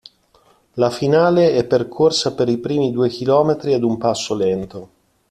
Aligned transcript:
La 0.81 0.89
finale 0.89 1.51
è 1.53 1.63
percorsa 1.63 2.33
per 2.33 2.49
i 2.49 2.57
primi 2.57 2.91
due 2.91 3.07
km 3.07 3.55
ad 3.71 3.83
un 3.83 3.99
passo 3.99 4.33
lento. 4.33 4.89